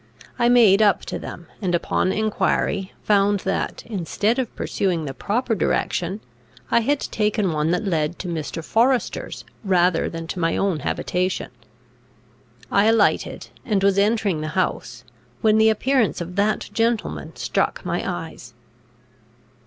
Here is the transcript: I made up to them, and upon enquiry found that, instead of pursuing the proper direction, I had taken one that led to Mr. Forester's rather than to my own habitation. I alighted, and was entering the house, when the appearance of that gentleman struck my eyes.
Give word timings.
I 0.39 0.49
made 0.49 0.81
up 0.81 1.01
to 1.05 1.19
them, 1.19 1.45
and 1.61 1.75
upon 1.75 2.11
enquiry 2.11 2.91
found 3.03 3.41
that, 3.41 3.83
instead 3.85 4.39
of 4.39 4.55
pursuing 4.55 5.05
the 5.05 5.13
proper 5.13 5.53
direction, 5.53 6.21
I 6.71 6.79
had 6.79 7.01
taken 7.01 7.51
one 7.51 7.69
that 7.69 7.85
led 7.85 8.17
to 8.17 8.27
Mr. 8.27 8.63
Forester's 8.65 9.45
rather 9.63 10.09
than 10.09 10.25
to 10.29 10.39
my 10.39 10.57
own 10.57 10.79
habitation. 10.79 11.51
I 12.71 12.85
alighted, 12.85 13.49
and 13.63 13.83
was 13.83 13.99
entering 13.99 14.41
the 14.41 14.47
house, 14.57 15.03
when 15.41 15.59
the 15.59 15.69
appearance 15.69 16.19
of 16.19 16.35
that 16.35 16.71
gentleman 16.73 17.35
struck 17.35 17.85
my 17.85 18.01
eyes. 18.03 18.55